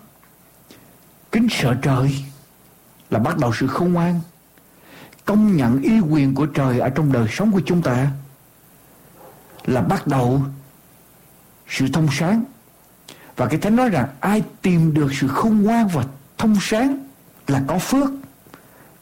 [1.32, 2.26] kính sợ trời
[3.10, 4.22] là bắt đầu sự khôn ngoan.
[5.26, 8.08] Công nhận ý quyền của trời ở trong đời sống của chúng ta
[9.66, 10.42] là bắt đầu
[11.68, 12.44] sự thông sáng.
[13.36, 16.04] Và cái thánh nói rằng ai tìm được sự khôn ngoan và
[16.38, 17.08] thông sáng
[17.48, 18.10] là có phước.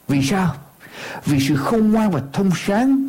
[0.08, 0.56] Vì sao?
[1.26, 3.08] Vì sự khôn ngoan và thông sáng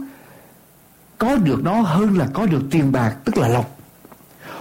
[1.19, 3.79] có được nó hơn là có được tiền bạc, tức là lộc.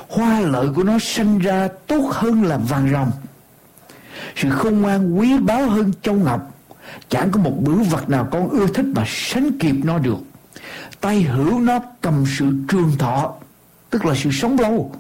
[0.10, 3.12] Hoa lợi của nó sinh ra tốt hơn là vàng rồng
[4.36, 6.54] sự khôn ngoan, quý báu hơn châu ngọc.
[7.10, 10.18] Chẳng có một bửu vật nào con ưa thích mà sánh kịp nó được.
[11.02, 13.34] Tay hữu nó cầm sự trường thọ,
[13.90, 14.96] tức là sự sống lâu.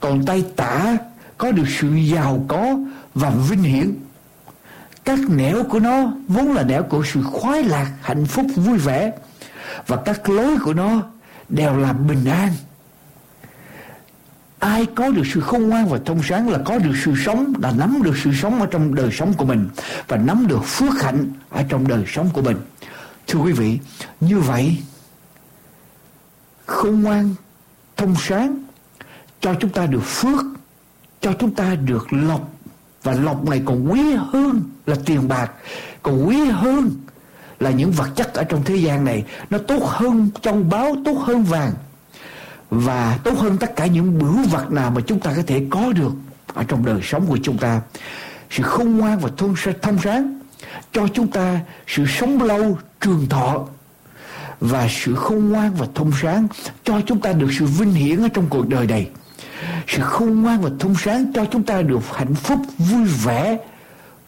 [0.00, 0.96] Còn tay tả
[1.38, 2.76] có được sự giàu có
[3.14, 3.92] và vinh hiển.
[5.04, 9.12] Các nẻo của nó vốn là nẻo của sự khoái lạc, hạnh phúc, vui vẻ.
[9.86, 11.02] Và các lối của nó
[11.48, 12.52] đều là bình an
[14.62, 17.72] ai có được sự khôn ngoan và thông sáng là có được sự sống, là
[17.78, 19.68] nắm được sự sống ở trong đời sống của mình
[20.08, 22.56] và nắm được phước hạnh ở trong đời sống của mình.
[23.26, 23.78] Thưa quý vị,
[24.20, 24.76] như vậy,
[26.66, 27.34] khôn ngoan,
[27.96, 28.64] thông sáng
[29.40, 30.44] cho chúng ta được phước,
[31.20, 32.52] cho chúng ta được lộc.
[33.02, 35.52] Và lộc này còn quý hơn là tiền bạc,
[36.02, 36.90] còn quý hơn
[37.60, 39.24] là những vật chất ở trong thế gian này.
[39.50, 41.72] Nó tốt hơn trong báo, tốt hơn vàng
[42.74, 45.92] và tốt hơn tất cả những bửu vật nào mà chúng ta có thể có
[45.92, 46.12] được
[46.54, 47.80] ở trong đời sống của chúng ta.
[48.50, 50.40] Sự khôn ngoan và thông thông sáng
[50.92, 53.66] cho chúng ta sự sống lâu, trường thọ.
[54.60, 56.46] Và sự khôn ngoan và thông sáng
[56.84, 59.08] cho chúng ta được sự vinh hiển ở trong cuộc đời này.
[59.88, 63.58] Sự khôn ngoan và thông sáng cho chúng ta được hạnh phúc, vui vẻ,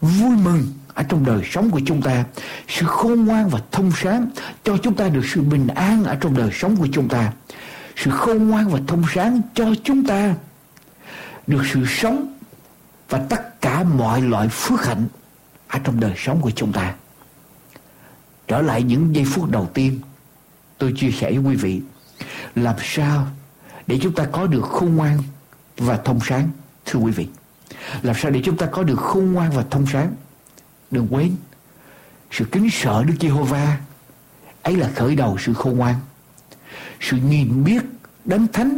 [0.01, 2.23] vui mừng ở trong đời sống của chúng ta.
[2.67, 4.27] Sự khôn ngoan và thông sáng
[4.63, 7.31] cho chúng ta được sự bình an ở trong đời sống của chúng ta
[7.95, 10.35] sự khôn ngoan và thông sáng cho chúng ta,
[11.47, 12.33] được sự sống
[13.09, 15.07] và tất cả mọi loại phước hạnh
[15.67, 16.93] ở trong đời sống của chúng ta.
[18.47, 19.99] Trở lại những giây phút đầu tiên,
[20.77, 21.81] tôi chia sẻ với quý vị,
[22.55, 23.27] làm sao
[23.87, 25.17] để chúng ta có được khôn ngoan
[25.77, 26.49] và thông sáng,
[26.85, 27.27] thưa quý vị.
[28.01, 30.13] Làm sao để chúng ta có được khôn ngoan và thông sáng?
[30.91, 31.35] Đừng quên,
[32.31, 33.77] sự kính sợ Đức Giê-hô-va
[34.63, 35.95] ấy là khởi đầu sự khôn ngoan
[37.01, 37.83] sự nhìn biết
[38.25, 38.77] đấng thánh,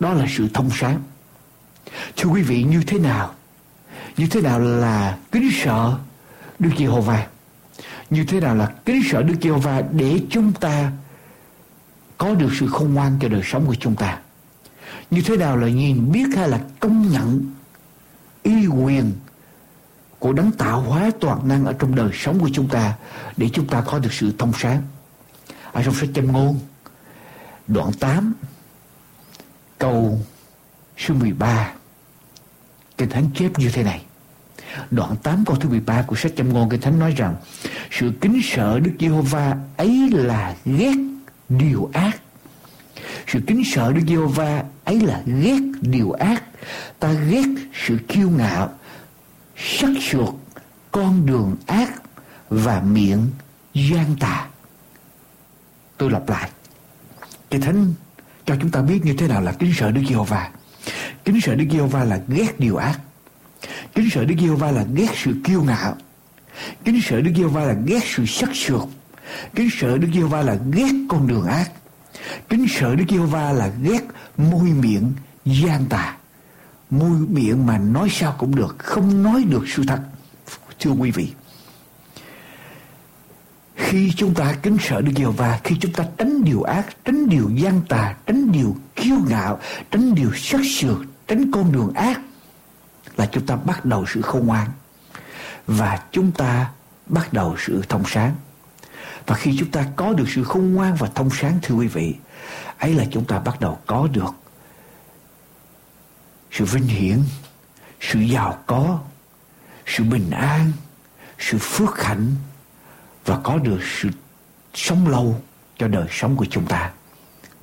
[0.00, 1.02] đó là sự thông sáng.
[2.16, 3.34] Thưa quý vị, như thế nào?
[4.16, 5.98] Như thế nào là kính sợ
[6.58, 7.26] Đức Giê-hô-va?
[8.10, 10.92] Như thế nào là kính sợ Đức Giê-hô-va để chúng ta
[12.18, 14.18] có được sự khôn ngoan cho đời sống của chúng ta?
[15.10, 17.54] Như thế nào là nhìn biết hay là công nhận
[18.42, 19.12] y quyền
[20.18, 22.94] của đấng tạo hóa toàn năng ở trong đời sống của chúng ta
[23.36, 24.82] để chúng ta có được sự thông sáng?
[25.78, 26.58] Ở trong sách châm ngôn.
[27.68, 28.34] Đoạn 8
[29.78, 30.20] câu
[30.96, 31.72] số 13
[32.98, 34.04] Kinh Thánh chép như thế này.
[34.90, 37.36] Đoạn 8 câu thứ 13 của sách châm ngôn, Kinh Thánh nói rằng,
[37.90, 40.94] Sự kính sợ Đức Giê-hô-va ấy là ghét
[41.48, 42.20] điều ác.
[43.26, 46.44] Sự kính sợ Đức Giê-hô-va ấy là ghét điều ác.
[46.98, 47.46] Ta ghét
[47.86, 48.70] sự kiêu ngạo,
[49.56, 50.34] sắc chuột
[50.92, 52.02] con đường ác
[52.48, 53.26] và miệng
[53.74, 54.46] gian tà
[55.98, 56.50] tôi lặp lại.
[57.50, 57.92] Cái thánh
[58.46, 60.50] cho chúng ta biết như thế nào là kính sợ Đức Giê-hô-va.
[61.24, 63.00] Kính sợ Đức Giê-hô-va là ghét điều ác.
[63.94, 65.96] Kính sợ Đức Giê-hô-va là ghét sự kiêu ngạo.
[66.84, 68.82] Kính sợ Đức Giê-hô-va là ghét sự sắc sược,
[69.54, 71.70] kính sợ Đức Giê-hô-va là ghét con đường ác.
[72.48, 74.00] Kính sợ Đức Giê-hô-va là ghét
[74.36, 75.12] môi miệng
[75.44, 76.16] gian tà.
[76.90, 80.00] Môi miệng mà nói sao cũng được không nói được sự thật
[80.80, 81.32] thưa quý vị
[83.88, 87.50] khi chúng ta kính sợ Đức Giê-hô-va, khi chúng ta tránh điều ác, tránh điều
[87.54, 89.60] gian tà, tránh điều kiêu ngạo,
[89.90, 92.20] tránh điều sắc sược, tránh con đường ác,
[93.16, 94.70] là chúng ta bắt đầu sự khôn ngoan.
[95.66, 96.70] Và chúng ta
[97.06, 98.34] bắt đầu sự thông sáng.
[99.26, 102.14] Và khi chúng ta có được sự khôn ngoan và thông sáng, thưa quý vị,
[102.78, 104.34] ấy là chúng ta bắt đầu có được
[106.50, 107.18] sự vinh hiển,
[108.00, 108.98] sự giàu có,
[109.86, 110.72] sự bình an,
[111.38, 112.34] sự phước hạnh
[113.28, 114.08] và có được sự
[114.74, 115.40] sống lâu
[115.78, 116.90] cho đời sống của chúng ta.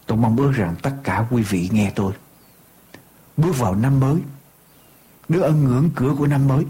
[0.05, 2.13] Tôi mong ước rằng tất cả quý vị nghe tôi.
[3.37, 4.15] Bước vào năm mới
[5.29, 6.65] đứa ân ngưỡng cửa của năm mới,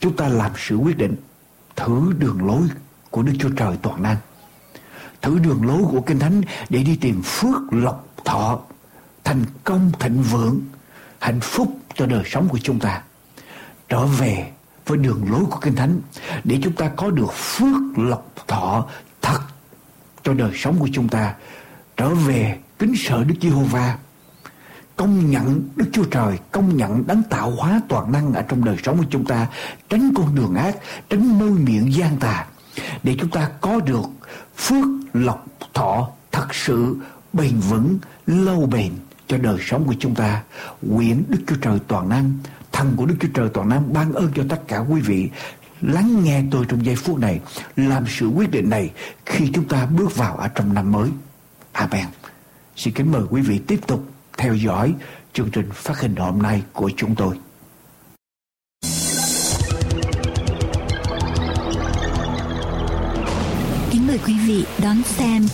[0.00, 1.16] chúng ta làm sự quyết định
[1.76, 2.62] thử đường lối
[3.10, 4.16] của Đức Chúa Trời toàn năng.
[5.22, 8.60] Thử đường lối của Kinh Thánh để đi tìm phước lộc thọ,
[9.24, 10.60] thành công thịnh vượng,
[11.18, 13.02] hạnh phúc cho đời sống của chúng ta.
[13.88, 14.50] Trở về
[14.86, 16.00] với đường lối của Kinh Thánh
[16.44, 18.86] để chúng ta có được phước lộc thọ
[19.22, 19.40] thật
[20.22, 21.34] cho đời sống của chúng ta.
[21.96, 23.98] Trở về kính sợ Đức Giê-hô-va,
[24.96, 28.76] công nhận Đức Chúa Trời, công nhận đấng tạo hóa toàn năng ở trong đời
[28.82, 29.46] sống của chúng ta,
[29.88, 30.76] tránh con đường ác,
[31.10, 32.46] tránh môi miệng gian tà,
[33.02, 34.06] để chúng ta có được
[34.56, 36.96] phước lộc thọ thật sự
[37.32, 38.92] bền vững, lâu bền
[39.28, 40.42] cho đời sống của chúng ta.
[40.82, 42.32] Nguyện Đức Chúa Trời toàn năng
[42.76, 45.30] thần của Đức Chúa Trời toàn năng ban ơn cho tất cả quý vị
[45.80, 47.40] lắng nghe tôi trong giây phút này
[47.76, 48.90] làm sự quyết định này
[49.26, 51.10] khi chúng ta bước vào ở trong năm mới.
[51.72, 52.06] Amen.
[52.76, 54.04] Xin kính mời quý vị tiếp tục
[54.38, 54.94] theo dõi
[55.32, 57.36] chương trình phát hình hôm nay của chúng tôi.
[63.90, 65.46] Kính mời quý vị đón xem,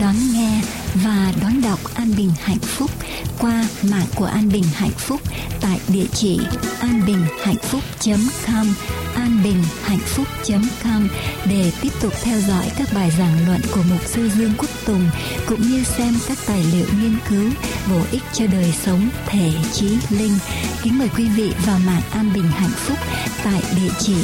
[0.00, 0.62] đón nghe
[0.94, 2.90] và đón đọc An Bình Hạnh Phúc
[3.38, 5.20] qua mạng của An Bình Hạnh Phúc
[5.60, 6.40] tại địa chỉ
[6.80, 8.74] anbinhhạnhphúc.com
[9.14, 11.08] anbinhhạnhphúc.com
[11.50, 15.10] để tiếp tục theo dõi các bài giảng luận của Mục sư Dương Quốc Tùng
[15.46, 17.50] cũng như xem các tài liệu nghiên cứu
[17.90, 20.38] bổ ích cho đời sống thể trí linh.
[20.82, 22.98] Kính mời quý vị vào mạng An Bình Hạnh Phúc
[23.44, 24.16] tại địa chỉ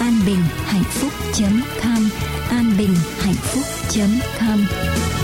[0.00, 2.08] anbinhhạnhphúc.com
[2.50, 5.21] anbinhhạnhphúc.com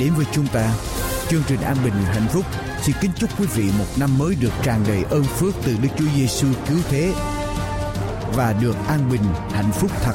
[0.00, 0.74] đến với chúng ta.
[1.28, 2.44] Chương trình An Bình, Hạnh Phúc
[2.82, 5.88] xin kính chúc quý vị một năm mới được tràn đầy ơn phước từ Đức
[5.98, 7.12] Chúa Giêsu cứu thế
[8.34, 9.22] và được an bình,
[9.52, 10.14] hạnh phúc thật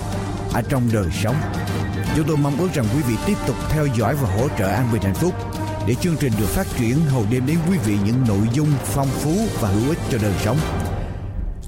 [0.53, 1.36] ở trong đời sống.
[2.15, 4.89] Chúng tôi mong ước rằng quý vị tiếp tục theo dõi và hỗ trợ An
[4.93, 5.33] Bình, Hạnh Phúc
[5.88, 9.07] để chương trình được phát triển hầu đem đến quý vị những nội dung phong
[9.07, 10.57] phú và hữu ích cho đời sống.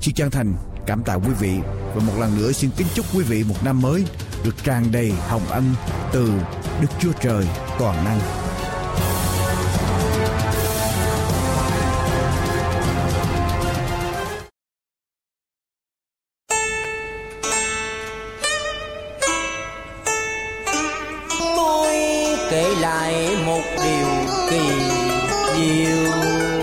[0.02, 0.54] Xin chân thành
[0.86, 1.58] cảm tạ quý vị
[1.96, 4.06] và một lần nữa xin kính chúc quý vị một năm mới
[4.44, 5.76] được tràn đầy hồng ân
[6.12, 6.32] từ
[6.82, 7.46] Đức Chúa Trời
[7.80, 8.20] toàn năng.
[21.56, 21.88] Tôi
[22.52, 24.08] kể lại một điều
[24.50, 24.60] kỳ
[25.56, 26.57] diệu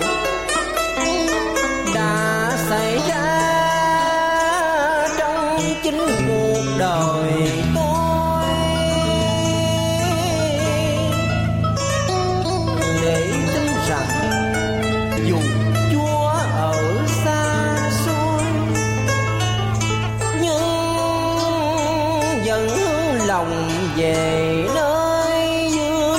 [23.97, 26.17] về nơi dương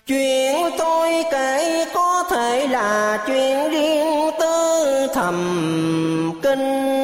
[0.07, 5.37] Chuyện tôi kể có thể là chuyện riêng tư thầm
[6.43, 6.97] kinh.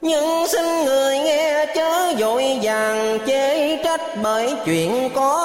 [0.00, 5.35] Nhưng xin người nghe chớ vội vàng chế trách bởi chuyện có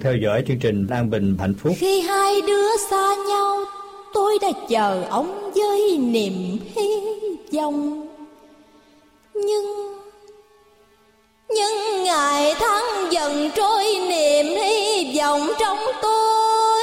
[0.00, 1.72] đang theo dõi chương trình An Bình Hạnh Phúc.
[1.76, 3.58] Khi hai đứa xa nhau,
[4.14, 6.88] tôi đã chờ ông với niềm hy
[7.52, 8.06] vọng.
[9.34, 9.96] Nhưng
[11.48, 16.82] nhưng ngày tháng dần trôi niềm hy vọng trong tôi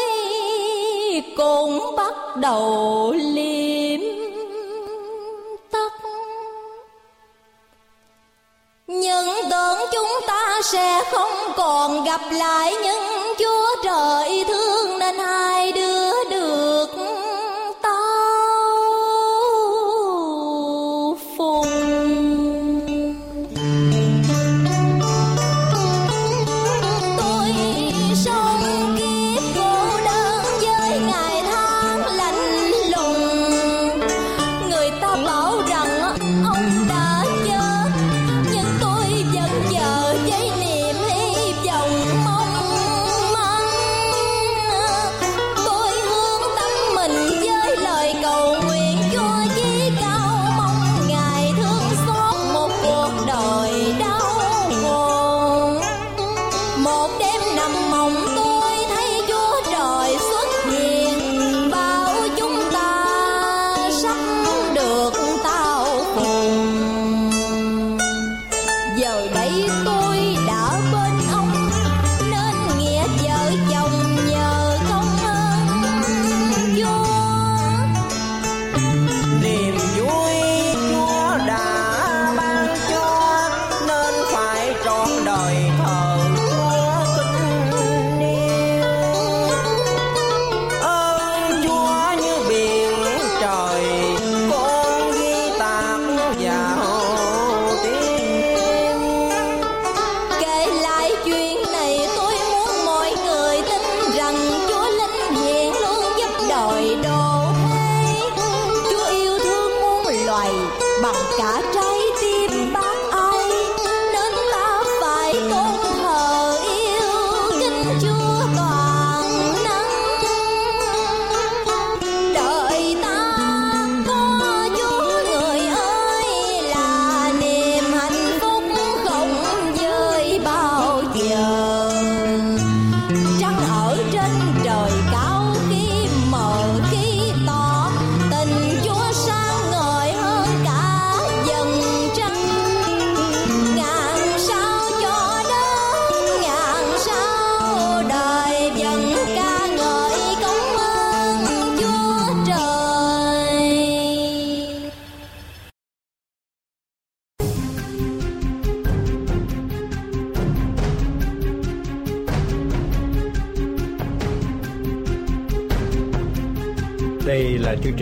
[1.37, 2.86] cũng bắt đầu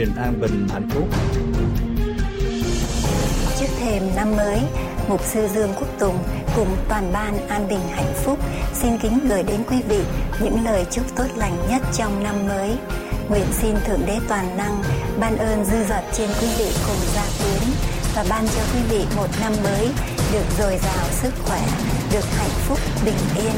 [0.06, 1.08] Đây An Bình Hạnh Phúc.
[3.60, 4.60] Trước thềm năm mới,
[5.10, 6.18] Mục sư Dương Quốc Tùng
[6.56, 8.40] cùng toàn ban An Bình Hạnh Phúc
[8.74, 10.00] xin kính gửi đến quý vị
[10.44, 12.72] những lời chúc tốt lành nhất trong năm mới.
[13.30, 14.82] Nguyện xin Thượng Đế Toàn Năng
[15.20, 17.64] ban ơn dư dật trên quý vị cùng gia quyến
[18.16, 19.90] và ban cho quý vị một năm mới
[20.34, 21.62] được dồi dào sức khỏe,
[22.14, 23.54] được hạnh phúc bình yên,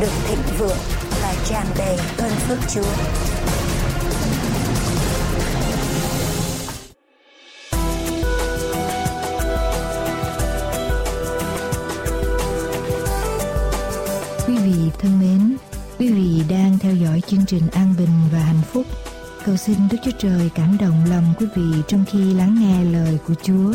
[0.00, 0.78] được thịnh vượng
[1.22, 2.92] và tràn đầy ơn phước Chúa.
[15.04, 15.56] Thân mến,
[15.98, 18.86] quý vị đang theo dõi chương trình An Bình và Hạnh Phúc.
[19.44, 23.18] Cầu xin Đức Chúa Trời cảm động lòng quý vị trong khi lắng nghe lời
[23.26, 23.72] của Chúa.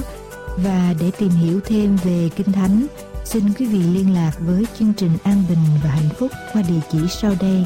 [0.57, 2.85] Và để tìm hiểu thêm về Kinh Thánh,
[3.25, 6.79] xin quý vị liên lạc với chương trình An Bình và Hạnh Phúc qua địa
[6.91, 7.65] chỉ sau đây.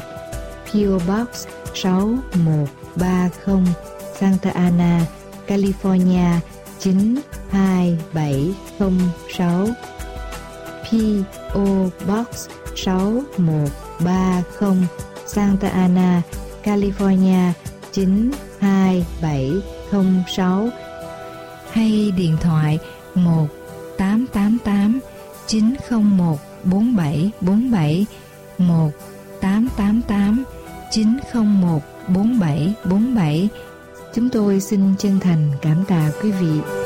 [0.66, 1.28] PO Box
[1.74, 3.74] 6130
[4.20, 5.06] Santa Ana,
[5.46, 6.38] California
[6.80, 9.68] 92706
[10.90, 11.64] P.O.
[12.06, 14.86] Box 6130
[15.26, 16.22] Santa Ana,
[16.64, 17.52] California
[17.92, 20.70] 92706
[21.72, 22.78] hay điện thoại
[23.14, 23.46] 1
[23.98, 25.00] 888
[25.46, 28.06] 901 4747
[28.58, 28.90] 1
[29.40, 30.44] 888
[30.90, 33.48] 901 4747
[34.14, 36.83] Chúng tôi xin chân thành cảm tạ quý vị.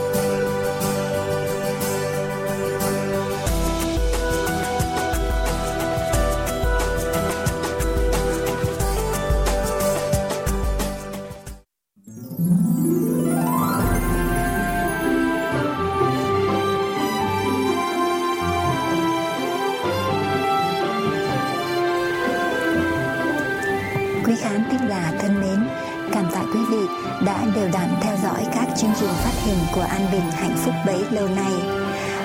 [24.28, 25.68] Quý khán thính giả thân mến,
[26.12, 26.86] cảm tạ quý vị
[27.26, 30.74] đã đều đặn theo dõi các chương trình phát hình của An Bình Hạnh Phúc
[30.86, 31.52] bấy lâu nay.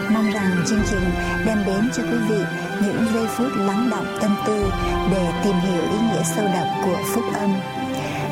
[0.09, 1.03] Mong rằng chương trình
[1.45, 2.39] đem đến cho quý vị
[2.81, 4.71] những giây phút lắng động tâm tư
[5.11, 7.49] để tìm hiểu ý nghĩa sâu đậm của phúc âm.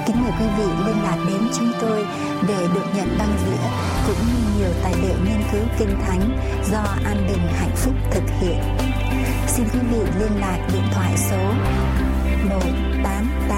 [0.05, 2.05] Kính mời quý vị liên lạc đến chúng tôi
[2.47, 3.67] để được nhận băng dĩa
[4.07, 6.37] cũng như nhiều tài liệu nghiên cứu kinh thánh
[6.71, 8.61] do An Bình Hạnh Phúc thực hiện.
[9.47, 11.53] Xin quý vị liên lạc điện thoại số
[12.49, 12.90] một.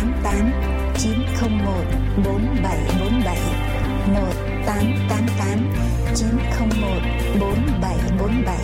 [0.04, 0.51] 1888
[0.97, 1.86] 901
[2.24, 3.38] 4747
[4.14, 5.72] 1888
[6.16, 7.01] 901
[7.39, 8.58] 4747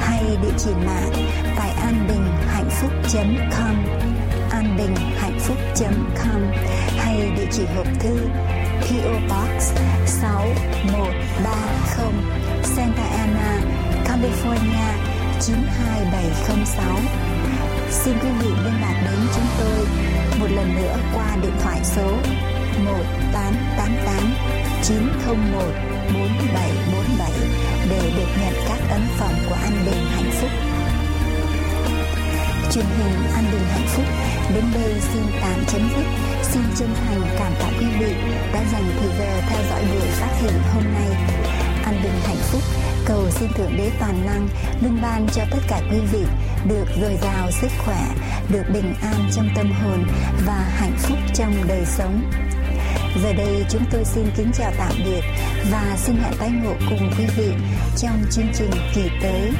[0.00, 1.12] hay địa chỉ mạng
[1.56, 2.90] tại an bình hạnh phúc
[3.50, 3.84] com
[4.50, 5.56] an bình hạnh phúc
[6.24, 6.42] com
[6.96, 8.16] hay địa chỉ hộp thư
[8.80, 9.72] PO Box
[10.06, 13.60] 6130 Santa Ana,
[14.04, 14.94] California
[15.40, 17.29] 92706.
[17.92, 19.86] Xin quý vị liên lạc đến chúng tôi
[20.40, 22.10] một lần nữa qua điện thoại số
[22.84, 24.34] 1888
[24.82, 25.62] 901
[26.14, 27.32] 4747
[27.90, 30.50] để được nhận các ấn phẩm của An Bình Hạnh Phúc.
[32.72, 34.04] Truyền hình An Bình Hạnh Phúc
[34.54, 36.04] đến đây xin tạm chấm dứt.
[36.42, 38.12] Xin chân thành cảm tạ quý vị
[38.52, 41.08] đã dành thời giờ theo dõi buổi phát hiện hôm nay.
[41.84, 42.62] An Bình Hạnh Phúc
[43.10, 44.48] cầu xin Thượng Đế Toàn Năng
[44.82, 46.24] luôn ban cho tất cả quý vị
[46.68, 48.06] được dồi dào sức khỏe,
[48.52, 50.04] được bình an trong tâm hồn
[50.46, 52.30] và hạnh phúc trong đời sống.
[53.22, 55.20] Giờ đây chúng tôi xin kính chào tạm biệt
[55.70, 57.52] và xin hẹn tái ngộ cùng quý vị
[57.96, 59.50] trong chương trình kỳ tới.